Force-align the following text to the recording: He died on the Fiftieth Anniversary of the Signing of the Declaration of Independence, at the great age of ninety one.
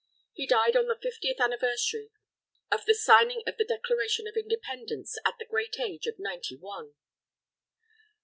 He 0.33 0.47
died 0.47 0.75
on 0.75 0.87
the 0.87 0.97
Fiftieth 0.99 1.39
Anniversary 1.39 2.09
of 2.71 2.85
the 2.87 2.95
Signing 2.95 3.43
of 3.45 3.57
the 3.57 3.63
Declaration 3.63 4.25
of 4.27 4.35
Independence, 4.35 5.15
at 5.25 5.35
the 5.37 5.45
great 5.45 5.75
age 5.79 6.07
of 6.07 6.17
ninety 6.17 6.55
one. 6.57 6.95